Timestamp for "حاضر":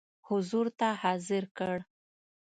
1.01-1.43